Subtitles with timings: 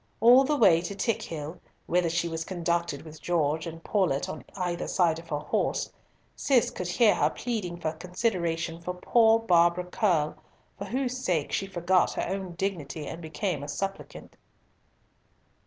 [0.19, 4.87] All the way to Tickhill, whither she was conducted with Gorges and Paulett on either
[4.87, 5.91] side of her horse,
[6.35, 10.37] Cis could hear her pleading for consideration for poor Barbara Curll,
[10.79, 14.37] for whose sake she forgot her own dignity and became a suppliant.